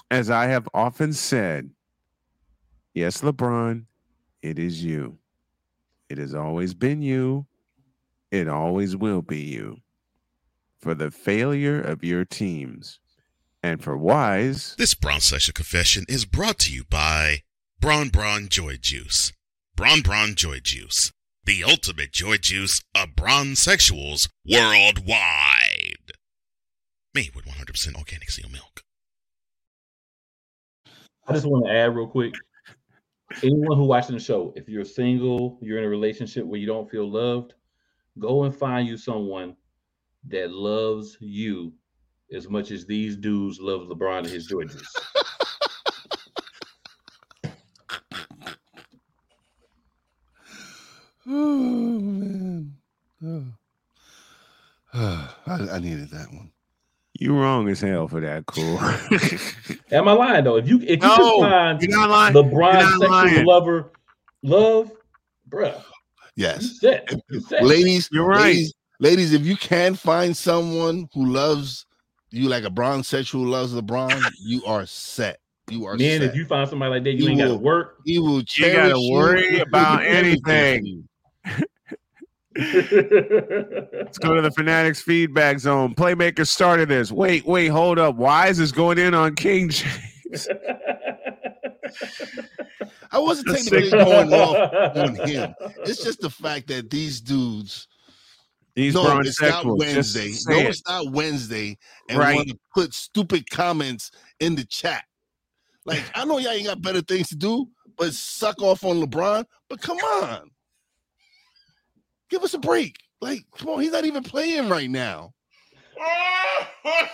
as 0.10 0.30
I 0.30 0.48
have 0.48 0.68
often 0.74 1.14
said, 1.14 1.72
yes, 2.94 3.22
LeBron, 3.22 3.86
it 4.42 4.58
is 4.58 4.84
you. 4.84 5.18
It 6.10 6.18
has 6.18 6.34
always 6.34 6.74
been 6.74 7.02
you. 7.02 7.46
It 8.32 8.48
always 8.48 8.96
will 8.96 9.22
be 9.22 9.40
you. 9.40 9.78
For 10.80 10.94
the 10.94 11.12
failure 11.12 11.82
of 11.82 12.04
your 12.04 12.24
teams. 12.24 13.00
And 13.64 13.84
for 13.84 13.98
Wize, 13.98 14.76
This 14.78 14.94
Brown 14.94 15.20
Session 15.20 15.54
Confession 15.54 16.06
is 16.08 16.26
brought 16.26 16.60
to 16.60 16.72
you 16.72 16.84
by 16.90 17.42
Bron 17.82 18.10
Bron 18.10 18.48
Joy 18.48 18.78
Juice. 18.78 19.34
Bron 19.76 20.02
Bron 20.02 20.36
Joy 20.36 20.60
Juice. 20.60 21.12
The 21.44 21.64
ultimate 21.64 22.12
joy 22.12 22.38
juice 22.38 22.82
of 22.94 23.16
bronze 23.16 23.60
sexuals 23.66 24.28
worldwide. 24.46 25.97
Made 27.18 27.34
with 27.34 27.46
100% 27.46 27.96
organic 27.96 28.30
seal 28.30 28.48
milk. 28.50 28.84
I 31.28 31.34
just 31.34 31.48
want 31.48 31.66
to 31.66 31.72
add 31.72 31.96
real 31.96 32.06
quick. 32.06 32.36
Anyone 33.42 33.76
who 33.76 33.86
watching 33.86 34.16
the 34.16 34.22
show, 34.22 34.54
if 34.56 34.70
you're 34.70 34.86
single, 34.86 35.58
you're 35.60 35.80
in 35.80 35.84
a 35.84 35.90
relationship 35.90 36.46
where 36.46 36.60
you 36.60 36.68
don't 36.68 36.88
feel 36.88 37.10
loved, 37.10 37.56
go 38.20 38.44
and 38.44 38.56
find 38.56 38.88
you 38.88 38.98
someone 38.98 39.56
that 40.28 40.52
loves 40.52 41.18
you 41.20 41.74
as 42.32 42.48
much 42.50 42.70
as 42.70 42.86
these 42.86 43.16
dudes 43.16 43.60
love 43.60 43.88
LeBron 43.88 44.20
and 44.20 44.28
his 44.28 44.46
Georges. 44.46 44.88
Oh 51.30 52.00
man. 52.00 52.78
Oh. 53.26 53.44
I, 54.94 55.68
I 55.72 55.80
needed 55.80 56.12
that 56.12 56.32
one. 56.32 56.52
You 57.20 57.36
wrong 57.36 57.68
as 57.70 57.82
hell 57.82 58.08
for 58.08 58.20
that, 58.22 58.46
cool. 58.46 58.80
Am 59.92 60.08
I 60.08 60.12
lying 60.12 60.44
though? 60.44 60.58
If 60.58 60.68
you 60.70 60.78
if 60.82 60.90
you 60.90 60.98
No, 61.08 61.16
can 61.18 61.50
find 61.50 61.82
You're 61.82 61.98
not 62.00 62.10
lying. 62.10 62.34
LeBron 62.36 62.52
You're 62.52 62.74
not 62.74 62.92
sexual 62.92 63.10
lying. 63.10 63.46
lover 63.46 63.92
love, 64.44 64.92
bruh, 65.50 65.76
you 66.36 66.44
Yes. 66.46 66.80
set. 66.80 67.12
You 67.30 67.40
set. 67.42 67.64
Ladies, 67.64 68.08
You're 68.12 68.26
right. 68.28 68.44
Ladies, 68.46 68.74
ladies, 69.00 69.34
if 69.34 69.44
you 69.46 69.56
can 69.58 69.96
find 69.96 70.38
someone 70.38 71.10
who 71.14 71.26
loves 71.26 71.86
you 72.30 72.50
like 72.50 72.66
a 72.66 72.70
bronze 72.70 73.08
sexual 73.08 73.46
loves 73.46 73.74
LeBron, 73.74 74.22
you 74.40 74.64
are 74.66 74.86
set. 74.86 75.40
You 75.70 75.86
are 75.86 75.98
Men, 75.98 76.22
set. 76.22 76.30
if 76.30 76.36
you 76.36 76.46
find 76.46 76.70
somebody 76.70 76.92
like 76.92 77.04
that, 77.06 77.14
you 77.14 77.24
You 77.24 77.30
ain't 77.32 77.40
got 77.40 77.46
to 77.46 77.52
will- 77.56 77.60
work. 77.62 77.98
he 78.06 78.20
will 78.20 78.42
You 78.56 78.72
gotta 78.74 79.10
worry 79.12 79.50
He'll 79.56 79.62
about 79.68 80.02
do 80.02 80.06
everything 80.06 80.42
for 80.44 80.52
anything. 80.52 81.10
Let's 82.58 84.18
go 84.18 84.34
to 84.34 84.42
the 84.42 84.52
Fanatics 84.56 85.02
feedback 85.02 85.60
zone. 85.60 85.94
Playmaker 85.96 86.48
started 86.48 86.90
this. 86.90 87.12
Wait, 87.12 87.46
wait, 87.46 87.68
hold 87.68 88.00
up. 88.00 88.16
Why 88.16 88.48
is 88.48 88.58
this 88.58 88.72
going 88.72 88.98
in 88.98 89.14
on 89.14 89.36
King 89.36 89.70
James? 89.70 90.48
I 93.12 93.20
wasn't 93.20 93.48
technically 93.48 93.92
going 93.92 94.34
off 94.34 94.96
on 94.96 95.16
him. 95.28 95.54
It's 95.86 96.04
just 96.04 96.20
the 96.20 96.30
fact 96.30 96.68
that 96.68 96.90
these 96.90 97.22
dudes. 97.22 97.88
These 98.76 98.94
no, 98.94 99.20
it's 99.22 99.42
not 99.42 99.66
Wednesday. 99.66 100.34
No, 100.48 100.60
it. 100.60 100.68
it's 100.68 100.88
not 100.88 101.12
Wednesday. 101.12 101.78
And 102.10 102.20
Right. 102.20 102.36
want 102.36 102.50
to 102.50 102.60
put 102.76 102.94
stupid 102.94 103.50
comments 103.50 104.12
in 104.40 104.56
the 104.56 104.66
chat. 104.66 105.04
Like 105.86 106.04
I 106.14 106.26
know 106.26 106.38
y'all 106.38 106.52
ain't 106.52 106.68
got 106.68 106.82
better 106.82 107.02
things 107.02 107.30
to 107.30 107.36
do, 107.36 107.68
but 107.98 108.14
suck 108.14 108.62
off 108.62 108.84
on 108.84 109.02
LeBron. 109.02 109.46
But 109.70 109.82
come 109.82 109.98
on, 109.98 110.52
give 112.30 112.44
us 112.44 112.54
a 112.54 112.60
break. 112.60 112.98
Like, 113.22 113.44
come 113.58 113.70
on, 113.70 113.82
he's 113.82 113.92
not 113.92 114.06
even 114.06 114.24
playing 114.24 114.70
right 114.70 114.90
now. 114.90 115.34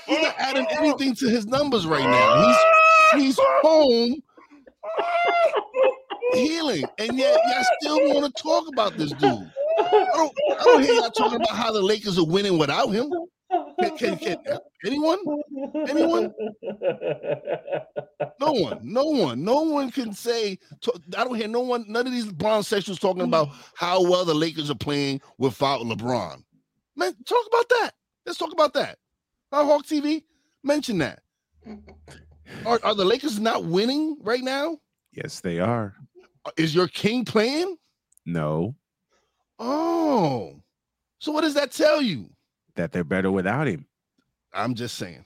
He's 0.06 0.22
not 0.22 0.36
adding 0.38 0.68
anything 0.72 1.16
to 1.16 1.30
his 1.30 1.46
numbers 1.46 1.88
right 1.88 2.04
now. 2.04 2.56
He's 3.14 3.24
he's 3.24 3.40
home 3.62 4.22
healing, 6.34 6.84
and 6.98 7.18
yet 7.18 7.40
y'all 7.46 7.64
still 7.80 8.14
want 8.14 8.36
to 8.36 8.42
talk 8.42 8.68
about 8.68 8.98
this 8.98 9.12
dude. 9.12 9.52
I 9.80 10.10
don't, 10.14 10.34
I 10.60 10.64
don't 10.64 10.84
hear 10.84 10.94
y'all 10.96 11.10
talking 11.12 11.38
about 11.38 11.56
how 11.56 11.72
the 11.72 11.82
Lakers 11.82 12.18
are 12.18 12.26
winning 12.26 12.58
without 12.58 12.90
him. 12.90 13.12
Can, 13.90 14.18
can, 14.18 14.18
can 14.18 14.60
anyone? 14.86 15.20
Anyone? 15.88 16.34
No 18.40 18.52
one, 18.52 18.80
no 18.84 19.04
one, 19.04 19.44
no 19.44 19.62
one 19.62 19.92
can 19.92 20.14
say. 20.14 20.58
I 21.18 21.24
don't 21.24 21.36
hear 21.36 21.48
no 21.48 21.62
one. 21.62 21.86
None 21.88 22.08
of 22.08 22.14
these 22.14 22.26
LeBron 22.26 22.60
sexuals 22.60 23.00
talking 23.00 23.24
about 23.24 23.50
how 23.76 24.02
well 24.02 24.26
the 24.26 24.34
Lakers 24.34 24.70
are 24.70 24.76
playing 24.76 25.22
without 25.38 25.82
LeBron. 25.82 26.44
Man, 26.96 27.14
talk 27.26 27.46
about 27.48 27.70
that. 27.70 27.92
Let's 28.26 28.38
talk 28.38 28.52
about 28.52 28.74
that. 28.74 28.98
On 29.52 29.66
Hawk 29.66 29.86
TV, 29.86 30.24
mention 30.64 30.98
that. 31.00 31.20
Are, 32.66 32.80
are 32.84 32.96
the 32.96 33.06
Lakers 33.06 33.40
not 33.40 33.66
winning 33.66 34.18
right 34.22 34.44
now? 34.44 34.78
Yes, 35.12 35.40
they 35.40 35.60
are. 35.60 35.94
Uh, 36.46 36.52
is 36.58 36.76
your 36.76 36.88
king 36.88 37.24
playing? 37.24 37.78
No, 38.26 38.76
Oh, 39.60 40.60
so 41.20 41.32
what 41.32 41.42
does 41.42 41.54
that 41.54 41.72
tell 41.72 42.02
you? 42.02 42.30
That 42.76 42.92
they're 42.92 43.04
better 43.04 43.32
without 43.32 43.68
him. 43.68 43.86
I'm 44.54 44.76
just 44.76 44.96
saying. 44.98 45.26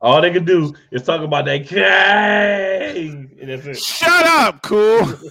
All 0.00 0.20
they 0.20 0.30
can 0.30 0.44
do 0.44 0.74
is 0.90 1.02
talk 1.02 1.22
about 1.22 1.46
that 1.46 1.66
king. 1.66 3.36
And 3.40 3.50
that's 3.50 3.66
it. 3.66 3.78
Shut 3.78 4.26
up, 4.26 4.62
cool. 4.62 5.02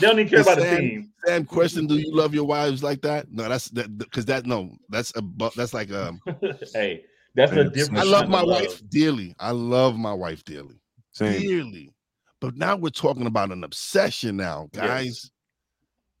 They 0.00 0.06
don't 0.06 0.18
even 0.18 0.30
care 0.30 0.40
about 0.40 0.58
the 0.58 0.76
team. 0.76 1.12
Sam, 1.24 1.44
question: 1.44 1.86
Do 1.86 1.96
you 1.96 2.12
love 2.12 2.34
your 2.34 2.44
wives 2.44 2.82
like 2.82 3.02
that? 3.02 3.30
No, 3.30 3.48
that's 3.48 3.68
that 3.70 3.96
because 3.98 4.24
that 4.24 4.46
no, 4.46 4.72
that's 4.88 5.12
a 5.16 5.22
that's 5.54 5.74
like 5.74 5.92
um. 5.92 6.20
hey, 6.72 7.04
that's 7.34 7.52
a 7.52 7.64
different. 7.64 7.98
I 8.00 8.04
love 8.04 8.28
my 8.28 8.40
of 8.40 8.48
wife 8.48 8.82
dearly. 8.88 9.34
I 9.38 9.50
love 9.50 9.96
my 9.96 10.12
wife 10.12 10.44
dearly, 10.44 10.80
Same. 11.12 11.40
dearly. 11.40 11.92
But 12.42 12.56
now 12.56 12.74
we're 12.76 12.90
talking 12.90 13.26
about 13.26 13.52
an 13.52 13.62
obsession 13.62 14.36
now, 14.36 14.68
guys. 14.72 15.30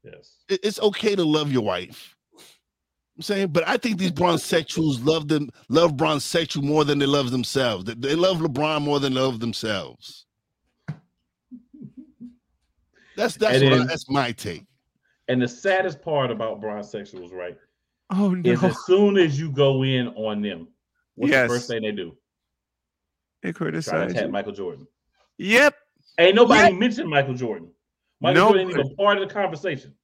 Yes. 0.04 0.36
It- 0.48 0.60
It's 0.62 0.78
okay 0.80 1.16
to 1.16 1.24
love 1.24 1.50
your 1.52 1.62
wife. 1.64 2.16
I'm 3.16 3.22
saying, 3.22 3.48
but 3.48 3.66
I 3.68 3.76
think 3.76 3.98
these 3.98 4.12
bronzesexuals 4.12 5.04
love 5.04 5.26
them, 5.28 5.50
love 5.68 5.94
bronzesexual 5.94 6.62
more 6.62 6.84
than 6.84 6.98
they 7.00 7.06
love 7.06 7.30
themselves. 7.32 7.84
They, 7.84 7.94
they 7.94 8.14
love 8.14 8.38
LeBron 8.38 8.82
more 8.82 9.00
than 9.00 9.14
they 9.14 9.20
love 9.20 9.40
themselves. 9.40 10.26
That's 13.16 13.36
that's 13.36 13.56
And 13.60 13.70
what 13.70 13.80
I- 13.80 13.84
that's 13.86 14.08
my 14.08 14.32
take. 14.32 14.64
And 15.28 15.40
the 15.42 15.48
saddest 15.48 16.02
part 16.02 16.30
about 16.30 16.60
bronzesexuals, 16.60 17.32
right, 17.32 17.56
Oh 18.10 18.30
no! 18.30 18.50
is 18.50 18.62
as 18.64 18.76
soon 18.86 19.16
as 19.18 19.38
you 19.38 19.50
go 19.52 19.82
in 19.84 20.08
on 20.08 20.40
them, 20.42 20.68
what's 21.16 21.30
Yes. 21.32 21.48
the 21.50 21.54
first 21.56 21.68
thing 21.68 21.82
they 21.82 21.92
do? 21.92 22.16
they 23.42 23.50
Try 23.52 23.66
to 23.66 23.72
criticize. 23.72 24.10
attack. 24.12 24.30
Michael 24.30 24.52
Jordan. 24.52 24.86
Yep. 25.38 25.74
Ain't 26.18 26.34
nobody 26.34 26.74
mentioned 26.74 27.08
Michael 27.08 27.34
Jordan. 27.34 27.70
Michael 28.20 28.34
No. 28.34 28.48
Jordan 28.48 28.68
ain't 28.68 28.78
even 28.78 28.96
part 28.96 29.18
of 29.18 29.28
the 29.28 29.34
conversation. 29.34 29.94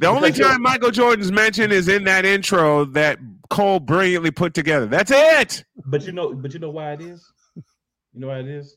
The 0.00 0.08
only 0.08 0.32
Because 0.32 0.52
time 0.52 0.62
Michael 0.62 0.90
Jordan's 0.90 1.30
mentioned 1.30 1.72
is 1.72 1.88
in 1.88 2.04
that 2.04 2.24
intro 2.24 2.84
that 2.86 3.18
Cole 3.48 3.78
brilliantly 3.78 4.32
put 4.32 4.52
together. 4.52 4.86
That's 4.86 5.12
it. 5.14 5.64
But 5.86 6.04
you 6.04 6.12
know, 6.12 6.34
but 6.34 6.52
you 6.52 6.58
know 6.58 6.70
why 6.70 6.94
it 6.94 7.00
is? 7.00 7.24
You 7.54 8.20
know 8.20 8.28
why 8.28 8.40
it 8.40 8.48
is? 8.48 8.76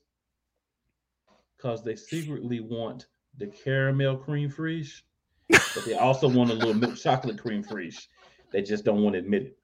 Because 1.55 1.83
they 1.83 1.95
secretly 1.95 2.59
want 2.59 3.07
the 3.37 3.47
caramel 3.47 4.17
cream 4.17 4.49
fraiche, 4.49 5.01
but 5.49 5.83
they 5.85 5.95
also 5.95 6.29
want 6.29 6.51
a 6.51 6.53
little 6.53 6.75
milk 6.75 6.95
chocolate 6.95 7.39
cream 7.39 7.63
fraiche. 7.63 8.07
They 8.51 8.61
just 8.61 8.85
don't 8.85 9.01
want 9.01 9.13
to 9.13 9.19
admit 9.19 9.43
it. 9.43 9.57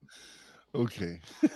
Okay. 0.76 1.20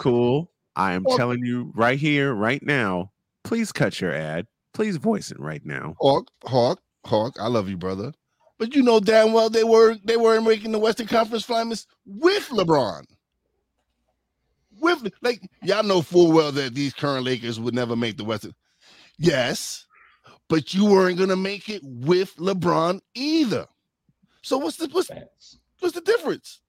Cool. 0.00 0.50
I 0.80 0.94
am 0.94 1.02
Well- 1.04 1.18
telling 1.18 1.44
you 1.44 1.72
right 1.74 1.98
here, 1.98 2.32
right 2.32 2.62
now. 2.62 3.12
Please 3.44 3.70
cut 3.70 4.00
your 4.00 4.14
ad. 4.14 4.46
Please 4.72 4.96
voice 4.96 5.30
it 5.30 5.38
right 5.38 5.64
now. 5.64 5.94
Hawk, 6.00 6.30
Hawk, 6.44 6.80
Hawk, 7.04 7.36
I 7.38 7.48
love 7.48 7.68
you, 7.68 7.76
brother. 7.76 8.14
But 8.58 8.74
you 8.74 8.82
know 8.82 9.00
damn 9.00 9.32
well 9.32 9.48
they 9.50 9.64
were 9.64 9.96
they 10.04 10.16
weren't 10.16 10.44
making 10.44 10.72
the 10.72 10.78
Western 10.78 11.06
Conference 11.06 11.44
Finals 11.44 11.86
with 12.06 12.48
LeBron. 12.48 13.04
With 14.78 15.12
like 15.22 15.40
y'all 15.62 15.82
know 15.82 16.02
full 16.02 16.32
well 16.32 16.52
that 16.52 16.74
these 16.74 16.94
current 16.94 17.24
Lakers 17.24 17.58
would 17.60 17.74
never 17.74 17.96
make 17.96 18.16
the 18.16 18.24
Western. 18.24 18.54
Yes, 19.18 19.86
but 20.48 20.72
you 20.72 20.86
weren't 20.86 21.18
gonna 21.18 21.36
make 21.36 21.68
it 21.68 21.82
with 21.84 22.36
LeBron 22.36 23.00
either. 23.14 23.66
So 24.42 24.58
what's 24.58 24.76
the 24.76 24.88
what's, 24.88 25.10
what's 25.80 25.94
the 25.94 26.00
difference? 26.00 26.60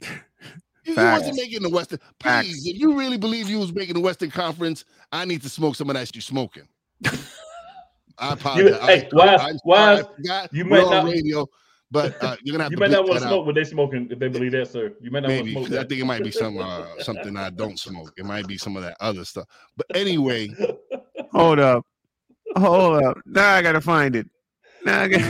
You, 0.84 0.90
you 0.90 0.94
Facts. 0.96 1.20
wasn't 1.20 1.36
making 1.38 1.62
the 1.62 1.68
Western. 1.70 1.98
Facts. 2.20 2.48
Please, 2.48 2.66
if 2.66 2.78
you 2.78 2.98
really 2.98 3.16
believe 3.18 3.48
you 3.48 3.58
was 3.58 3.72
making 3.72 3.94
the 3.94 4.00
Western 4.00 4.30
Conference, 4.30 4.84
I 5.12 5.24
need 5.24 5.42
to 5.42 5.48
smoke 5.48 5.76
some 5.76 5.88
of 5.90 5.94
that 5.94 6.14
you 6.14 6.20
smoking. 6.20 6.66
I 8.18 8.32
apologize. 8.32 8.80
hey, 8.82 9.04
I- 9.04 9.08
why- 9.12 9.34
I, 9.36 9.52
why- 9.64 9.92
I 9.94 10.02
forgot 10.02 10.52
you 10.52 10.64
we're 10.64 10.70
might 10.70 10.84
on 10.84 10.90
not- 11.06 11.12
radio, 11.12 11.46
but 11.90 12.22
uh, 12.22 12.36
you're 12.42 12.52
gonna 12.54 12.64
have 12.64 12.72
You 12.72 12.76
to 12.76 12.80
might 12.80 12.90
not 12.90 13.02
want 13.08 13.14
to 13.20 13.26
smoke 13.28 13.40
out. 13.40 13.46
when 13.46 13.54
they 13.54 13.64
smoking 13.64 14.08
if 14.10 14.18
they 14.18 14.28
believe 14.28 14.52
that, 14.52 14.68
sir. 14.68 14.92
You 15.00 15.10
might 15.10 15.20
not 15.20 15.28
Maybe 15.28 15.54
want 15.54 15.66
to 15.66 15.72
smoke 15.74 15.84
I 15.84 15.88
think 15.88 16.00
it 16.00 16.04
might 16.06 16.24
be 16.24 16.30
some 16.30 16.58
uh, 16.58 16.86
something 17.00 17.36
I 17.36 17.50
don't 17.50 17.78
smoke. 17.78 18.12
It 18.16 18.24
might 18.24 18.46
be 18.48 18.56
some 18.58 18.76
of 18.76 18.82
that 18.82 18.96
other 19.00 19.24
stuff. 19.24 19.44
But 19.76 19.86
anyway, 19.94 20.48
Hold 21.32 21.58
up. 21.60 21.86
Hold 22.56 23.02
up. 23.04 23.18
Now 23.26 23.54
I 23.54 23.62
gotta 23.62 23.80
find 23.80 24.16
it. 24.16 24.26
Now 24.84 25.02
I 25.02 25.08
got 25.08 25.20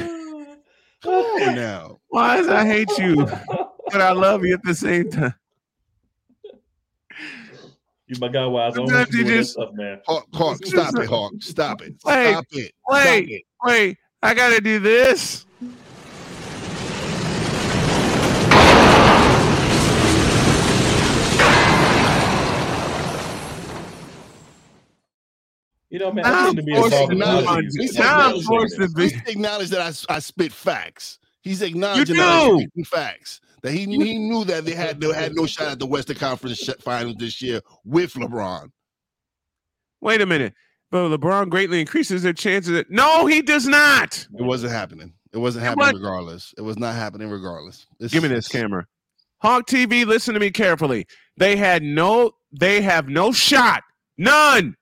come 1.03 1.13
on 1.15 1.55
now. 1.57 1.99
why 2.09 2.37
does 2.37 2.49
I 2.49 2.65
hate 2.65 2.91
you, 2.97 3.17
but 3.91 4.01
I 4.01 4.13
love 4.13 4.45
you 4.45 4.55
at 4.55 4.63
the 4.63 4.75
same 4.75 5.11
time? 5.11 5.35
You 8.13 8.19
my 8.21 8.29
guy 8.29 8.41
Wize. 8.41 8.75
Sometimes 8.75 9.15
you 9.15 9.25
just 9.25 9.53
stuff, 9.53 9.73
man. 9.73 9.99
Hawk, 10.07 10.27
Hawk, 10.35 10.59
stop 10.67 10.95
it, 10.99 11.09
Hawk. 11.09 11.33
Stop 11.41 11.81
it. 11.81 11.95
Wait, 12.05 12.31
stop 12.31 12.45
it. 12.51 12.73
Wait, 12.87 13.29
it. 13.31 13.43
wait. 13.65 13.97
I 14.23 14.35
gotta 14.35 14.61
do 14.61 14.79
this. 14.79 15.47
You 25.89 25.99
know, 25.99 26.13
man, 26.13 26.27
I 26.27 26.53
to 26.53 26.63
be 26.63 26.75
a 26.75 26.85
in 27.11 27.23
I'm. 27.23 27.65
He's 27.79 27.97
acknowledged 29.27 29.71
that 29.71 29.81
I, 30.11 30.15
I 30.15 30.19
spit 30.19 30.53
facts. 30.53 31.19
He's 31.41 31.63
acknowledging 31.63 32.17
facts. 32.85 33.41
That 33.63 33.73
he, 33.73 33.81
he 33.87 34.19
knew 34.19 34.45
that 34.47 34.65
they 34.65 34.73
had 34.73 35.01
they 35.01 35.13
had 35.13 35.35
no 35.35 35.47
shot 35.47 35.69
at 35.69 35.79
the 35.79 35.87
Western 35.87 36.17
Conference 36.17 36.69
Finals 36.81 37.17
this 37.19 37.41
year 37.41 37.61
with 37.85 38.13
LeBron. 38.15 38.71
Wait 40.01 40.21
a 40.21 40.27
minute. 40.27 40.55
But 40.91 41.09
LeBron 41.09 41.49
greatly 41.49 41.81
increases 41.81 42.23
their 42.23 42.33
chances. 42.33 42.73
That, 42.73 42.91
no, 42.91 43.27
he 43.27 43.41
does 43.41 43.67
not. 43.67 44.27
It 44.37 44.43
wasn't 44.43 44.73
happening. 44.73 45.15
It 45.33 45.39
wasn't 45.39 45.65
happening 45.65 45.95
regardless. 45.95 46.53
It 46.59 46.63
was 46.63 46.79
not 46.79 46.95
happening 46.95 47.31
regardless. 47.31 47.87
It's- 47.99 48.13
Give 48.13 48.23
me 48.23 48.29
this 48.29 48.49
camera. 48.49 48.87
Hawk 49.41 49.67
TV, 49.67 50.05
listen 50.05 50.35
to 50.35 50.41
me 50.41 50.51
carefully. 50.51 51.07
They 51.37 51.57
had 51.57 51.83
no, 51.83 52.33
they 52.53 52.81
have 52.83 53.09
no 53.09 53.33
shot, 53.33 53.83
none, 54.19 54.77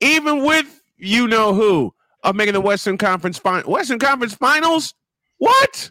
even 0.00 0.44
with 0.44 0.82
you 0.96 1.26
know 1.28 1.54
who 1.54 1.94
of 2.24 2.34
making 2.34 2.54
the 2.54 2.60
Western 2.60 2.98
Conference 2.98 3.38
final. 3.38 3.70
Western 3.70 3.98
Conference 3.98 4.34
Finals. 4.34 4.92
What 5.38 5.90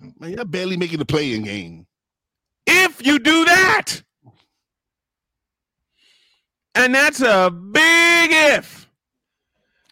Man, 0.00 0.32
you're 0.32 0.44
barely 0.44 0.76
making 0.76 0.98
the 0.98 1.04
play-in 1.06 1.42
game. 1.42 1.86
if 2.66 3.04
you 3.04 3.18
do 3.18 3.44
that? 3.44 4.02
And 6.74 6.94
that's 6.94 7.20
a 7.20 7.50
big 7.50 8.30
if. 8.32 8.88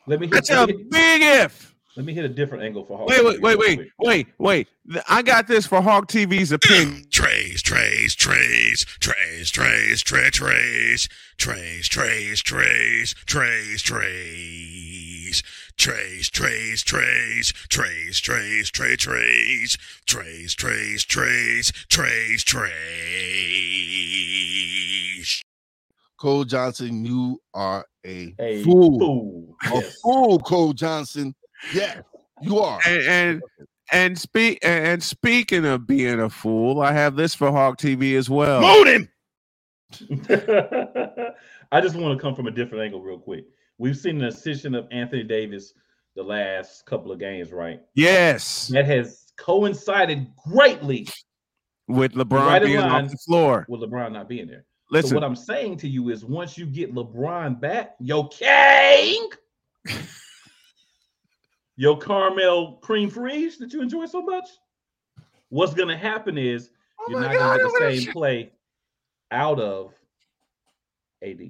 Let 0.06 0.20
me 0.20 0.26
hit, 0.26 0.34
That's 0.34 0.50
a 0.50 0.56
let, 0.60 0.68
me 0.68 0.76
hit, 0.76 0.90
big 0.90 1.22
if. 1.22 1.74
let 1.96 2.04
me 2.04 2.12
hit 2.12 2.26
a 2.26 2.28
different 2.28 2.62
angle 2.62 2.84
for 2.84 2.98
Hawk. 2.98 3.08
Wait, 3.08 3.24
wait, 3.24 3.40
TV 3.40 3.42
wait, 3.42 3.58
wait, 3.58 3.88
wait, 3.98 4.26
wait. 4.38 4.68
I 5.08 5.22
got 5.22 5.48
this 5.48 5.66
for 5.66 5.80
Hawk 5.80 6.08
TV's 6.08 6.52
opinion. 6.52 7.06
Trays, 7.10 7.62
trays, 7.62 8.14
trays, 8.14 8.84
trays, 8.84 9.50
trays, 9.50 9.50
tray, 9.50 9.94
trays, 10.02 10.30
trays, 10.30 11.08
trays, 11.38 11.88
trays, 11.88 12.42
trays, 12.42 13.14
trays, 13.26 13.82
trays, 13.82 15.42
trays, 15.76 16.30
trays, 16.30 16.82
trays, 16.82 17.52
trays, 17.52 18.20
tray, 18.70 18.96
trays, 18.96 19.76
trays, 20.06 20.54
trays, 20.54 21.04
trays, 21.04 21.72
trays, 21.88 22.44
trays. 22.44 22.74
Cole 26.18 26.44
Johnson, 26.44 27.04
you 27.04 27.40
are 27.52 27.84
a, 28.06 28.34
A 28.40 28.62
fool. 28.64 28.98
fool. 28.98 29.56
A 29.72 29.80
Yes. 29.80 30.00
fool, 30.02 30.38
Cole 30.40 30.72
Johnson. 30.72 31.34
Yeah, 31.72 32.00
you 32.42 32.58
are. 32.60 32.78
and 32.86 33.02
and 33.02 33.42
and 33.92 34.18
speak 34.18 34.58
and 34.62 35.02
speaking 35.02 35.64
of 35.66 35.86
being 35.86 36.20
a 36.20 36.30
fool, 36.30 36.80
I 36.80 36.92
have 36.92 37.16
this 37.16 37.34
for 37.34 37.50
Hawk 37.50 37.78
TV 37.78 38.16
as 38.16 38.30
well. 38.30 38.60
Moan 38.60 38.86
him. 38.86 39.08
I 41.72 41.80
just 41.80 41.96
want 41.96 42.16
to 42.18 42.22
come 42.22 42.34
from 42.34 42.46
a 42.46 42.50
different 42.50 42.84
angle 42.84 43.00
real 43.02 43.18
quick. 43.18 43.44
We've 43.78 43.96
seen 43.96 44.18
an 44.20 44.24
ascension 44.28 44.74
of 44.74 44.86
Anthony 44.90 45.22
Davis 45.24 45.74
the 46.14 46.22
last 46.22 46.86
couple 46.86 47.10
of 47.10 47.18
games, 47.18 47.52
right? 47.52 47.80
Yes, 47.94 48.68
That 48.68 48.86
has 48.86 49.32
coincided 49.36 50.28
greatly 50.48 51.08
with 51.88 52.12
LeBron 52.12 52.46
Right 52.46 52.62
in 52.62 52.68
being 52.68 52.80
line. 52.80 53.04
off 53.06 53.10
the 53.10 53.16
floor. 53.18 53.66
with 53.68 53.80
LeBron 53.80 54.12
not 54.12 54.28
being 54.28 54.46
there. 54.46 54.64
So 54.90 54.96
Listen, 54.98 55.14
what 55.16 55.24
I'm 55.24 55.34
saying 55.34 55.78
to 55.78 55.88
you 55.88 56.10
is 56.10 56.24
once 56.24 56.56
you 56.56 56.66
get 56.66 56.94
LeBron 56.94 57.60
back, 57.60 57.96
yo 57.98 58.24
king, 58.24 59.28
your 61.76 61.98
caramel 61.98 62.74
cream 62.82 63.10
freeze 63.10 63.58
that 63.58 63.72
you 63.72 63.82
enjoy 63.82 64.06
so 64.06 64.22
much, 64.22 64.44
what's 65.48 65.74
gonna 65.74 65.96
happen 65.96 66.38
is 66.38 66.70
Oh 67.00 67.06
you're 67.10 67.20
not 67.20 67.32
God, 67.32 67.58
gonna 67.58 67.58
get 67.58 67.72
the 67.96 68.00
same 68.02 68.12
play 68.12 68.52
out 69.30 69.60
of 69.60 69.92
AD. 71.22 71.40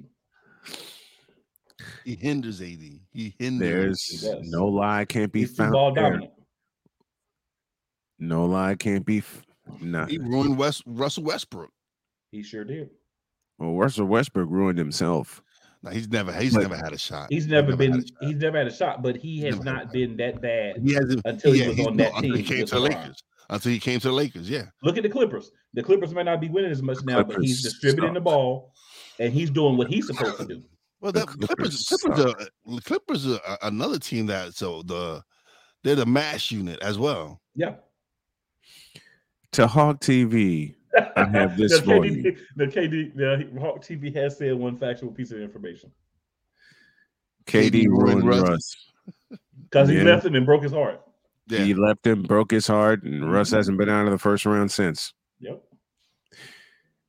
He 2.03 2.15
hinders 2.15 2.61
AD. 2.61 2.67
He 3.11 3.35
hinders. 3.37 4.19
there's 4.21 4.35
does. 4.39 4.49
no 4.49 4.65
lie 4.65 5.05
can't 5.05 5.31
be 5.31 5.41
He's 5.41 5.55
found. 5.55 5.95
there. 5.97 6.21
No 8.19 8.45
lie 8.45 8.75
can't 8.75 9.05
be. 9.05 9.19
F- 9.19 9.43
nah. 9.81 10.05
He 10.05 10.17
ruined 10.17 10.57
West 10.57 10.83
Russell 10.85 11.23
Westbrook. 11.23 11.71
He 12.31 12.43
sure 12.43 12.63
did. 12.63 12.89
Well, 13.57 13.73
Russell 13.75 14.05
Westbrook 14.05 14.49
ruined 14.49 14.77
himself. 14.77 15.41
No, 15.83 15.91
he's 15.91 16.07
never. 16.09 16.31
He's 16.33 16.53
But- 16.53 16.61
never 16.63 16.75
had 16.77 16.93
a 16.93 16.97
shot. 16.97 17.27
He's 17.29 17.47
never 17.47 17.71
had 17.71 17.77
been. 17.79 18.03
He's 18.21 18.37
never 18.37 18.57
had 18.57 18.67
a 18.67 18.73
shot, 18.73 19.01
but 19.03 19.15
he 19.17 19.41
has 19.41 19.55
Never 19.59 19.63
not 19.65 19.91
been 19.91 20.15
that 20.17 20.41
bad. 20.41 20.81
He 20.83 20.93
hasn't 20.93 21.21
until 21.25 21.51
he 21.53 21.67
was 21.67 21.79
on 21.79 21.85
not- 21.85 21.97
that 21.97 22.15
until 22.15 22.35
he 22.37 22.43
team 22.43 22.57
came 22.57 22.65
to 22.67 22.75
the 22.75 22.79
Lakers. 22.81 23.23
Until 23.49 23.71
he 23.71 23.79
came 23.79 23.99
to 23.99 24.07
the 24.07 24.13
Lakers. 24.13 24.49
Yeah. 24.49 24.65
Look 24.81 24.97
at 24.97 25.03
the 25.03 25.09
Clippers. 25.09 25.51
The 25.73 25.83
Clippers 25.83 26.13
may 26.13 26.23
not 26.23 26.41
be 26.41 26.49
winning 26.49 26.71
as 26.71 26.81
much 26.81 26.97
now, 27.03 27.23
but 27.23 27.37
he's 27.41 27.61
Clippers 27.61 27.73
distributing 27.73 28.13
the 28.15 28.21
ball, 28.21 28.73
and 29.19 29.31
he's 29.33 29.49
doing 29.51 29.77
what 29.77 29.87
he's 29.87 30.07
supposed 30.07 30.37
to 30.37 30.45
do. 30.45 30.63
Well, 31.01 31.11
The 31.11 31.19
that 31.19 31.27
Clippers, 31.27 31.85
Clippers 31.87 31.87
Clippers, 32.15 32.25
are, 32.25 32.73
the 32.75 32.81
Clippers 32.81 33.27
are 33.27 33.57
another 33.63 33.99
team 33.99 34.25
that 34.27 34.53
so 34.55 34.81
the 34.81 35.21
they're 35.83 35.93
the 35.93 36.05
mash 36.05 36.51
unit 36.51 36.81
as 36.81 36.97
well. 36.97 37.41
Yeah. 37.53 37.75
To 39.51 39.67
Hawk 39.67 39.99
TV, 39.99 40.73
I 41.15 41.25
have 41.25 41.57
this 41.57 41.73
the 41.79 41.85
for 41.85 41.99
KD, 41.99 42.23
you. 42.23 42.37
The 42.55 42.65
KD, 42.65 43.15
the 43.15 43.59
Hawk 43.59 43.83
TV 43.83 44.15
has 44.15 44.37
said 44.37 44.53
one 44.55 44.77
factual 44.77 45.11
piece 45.11 45.31
of 45.31 45.41
information 45.41 45.91
KD 47.45 47.69
KD 47.69 47.87
ruined 47.89 48.23
ruined 48.23 48.27
Russ. 48.29 48.41
Russ. 48.49 48.75
because 49.69 49.89
he 49.89 49.97
Yeah. 49.97 50.03
left 50.03 50.25
him 50.25 50.33
and 50.35 50.45
broke 50.45 50.63
his 50.63 50.71
heart. 50.71 51.01
Yeah, 51.47 51.59
He 51.59 51.73
left 51.75 52.05
him, 52.07 52.23
broke 52.23 52.51
his 52.51 52.65
heart, 52.67 53.03
and 53.03 53.31
Russ 53.31 53.51
Mhm. 53.51 53.57
hasn't 53.57 53.77
been 53.77 53.89
out 53.89 54.05
of 54.05 54.11
the 54.11 54.17
first 54.17 54.45
round 54.45 54.71
since. 54.71 55.13
Yep. 55.39 55.61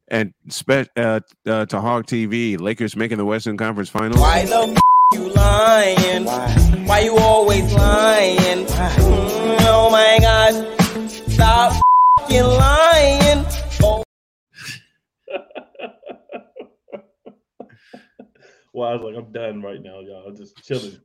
And 0.08 0.34
spe- 0.50 0.90
uh, 0.96 1.20
uh, 1.46 1.66
to 1.66 1.80
Hawk 1.80 2.06
TV, 2.06 2.56
Lakers 2.58 2.94
making 2.96 3.18
the 3.18 3.24
Western 3.24 3.56
Conference 3.56 3.88
Finals. 3.88 4.20
Why 4.20 4.44
the 4.44 4.54
f- 4.76 4.78
you 5.14 5.28
lying? 5.32 6.24
Why? 6.26 6.52
Why 6.86 7.00
you 7.00 7.16
always 7.16 7.72
lying? 7.74 8.66
Mm, 8.66 9.56
oh 9.62 9.88
my 9.90 10.18
gosh. 10.20 10.54
Stop 11.32 11.72
f***ing 11.72 12.44
lying. 12.44 13.44
Oh. 13.82 14.02
Well, 18.72 18.90
I 18.90 18.94
was 18.96 19.02
like, 19.04 19.14
I'm 19.16 19.32
done 19.32 19.62
right 19.62 19.80
now, 19.80 20.00
y'all. 20.00 20.26
I'm 20.28 20.36
just 20.36 20.62
chilling. 20.62 20.98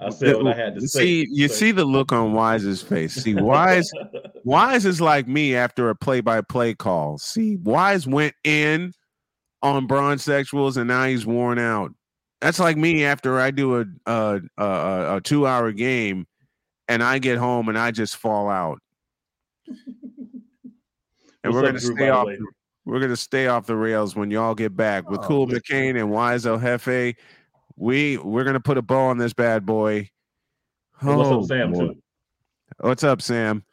I 0.00 0.10
said 0.10 0.36
what 0.36 0.54
I 0.54 0.56
had 0.56 0.74
to 0.76 0.88
say. 0.88 1.00
see, 1.00 1.28
you 1.30 1.48
So- 1.48 1.54
see 1.54 1.70
the 1.72 1.84
look 1.84 2.12
on 2.12 2.32
Wize's 2.32 2.82
face. 2.82 3.14
See, 3.14 3.34
Wize, 3.34 3.86
Wize 4.46 4.84
is 4.86 5.00
like 5.00 5.28
me 5.28 5.54
after 5.54 5.88
a 5.90 5.94
play-by-play 5.94 6.74
call. 6.74 7.18
See, 7.18 7.56
Wize 7.58 8.06
went 8.06 8.34
in 8.44 8.92
on 9.62 9.86
bronze 9.86 10.24
sexuals, 10.24 10.76
and 10.76 10.88
now 10.88 11.04
he's 11.06 11.24
worn 11.26 11.58
out. 11.58 11.92
That's 12.40 12.58
like 12.58 12.76
me 12.76 13.04
after 13.04 13.38
I 13.38 13.50
do 13.52 13.80
a 13.80 13.84
a, 14.06 14.40
a, 14.58 15.16
a- 15.16 15.20
two-hour 15.20 15.70
game, 15.72 16.26
and 16.88 17.02
I 17.02 17.18
get 17.20 17.38
home 17.38 17.68
and 17.68 17.78
I 17.78 17.90
just 17.92 18.16
fall 18.16 18.48
out. 18.50 18.80
And 21.44 21.52
What's 21.52 21.54
we're 21.54 21.62
gonna 21.62 21.78
Drew, 21.80 21.94
stay 21.96 22.08
off. 22.10 22.26
the- 22.26 22.46
We're 22.84 23.00
gonna 23.00 23.16
stay 23.16 23.46
off 23.46 23.66
the 23.66 23.76
rails 23.76 24.16
when 24.16 24.30
y'all 24.30 24.54
get 24.56 24.76
back 24.76 25.08
with 25.08 25.20
Oh, 25.20 25.26
Cool. 25.28 25.46
McCain 25.46 25.90
and 26.00 26.10
Wize 26.10 26.46
El 26.46 26.58
Jefe. 26.58 27.14
We 27.76 28.18
we're 28.18 28.44
gonna 28.44 28.60
put 28.60 28.78
a 28.78 28.82
bow 28.82 29.06
on 29.06 29.18
this 29.18 29.32
bad 29.32 29.64
boy. 29.66 30.10
And 31.00 31.16
what's 31.16 31.28
Oh, 31.30 31.40
up, 31.40 31.46
Sam? 31.46 31.72
Lord. 31.72 31.94
Too. 31.94 32.02
What's 32.80 33.04
up, 33.04 33.20
Sam? 33.22 33.64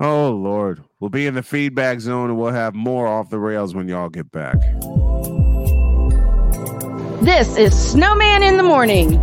Oh 0.00 0.30
Lord, 0.30 0.82
we'll 1.00 1.10
be 1.10 1.26
in 1.26 1.34
the 1.34 1.42
feedback 1.42 2.00
zone 2.00 2.30
and 2.30 2.38
we'll 2.38 2.52
have 2.52 2.74
more 2.74 3.06
off 3.06 3.30
the 3.30 3.38
rails 3.38 3.74
when 3.74 3.88
y'all 3.88 4.08
get 4.10 4.30
back. 4.30 4.56
This 7.22 7.56
is 7.56 7.74
Snowman 7.92 8.42
in 8.42 8.56
the 8.56 8.62
Morning. 8.62 9.18